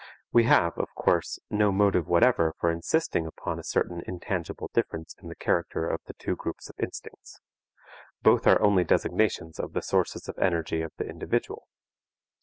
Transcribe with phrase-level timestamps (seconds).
[0.31, 5.27] We have, of course, no motive whatever for insisting upon a certain intangible difference in
[5.29, 7.39] the character of the two groups of instincts.
[8.23, 11.67] Both are only designations of the sources of energy of the individual.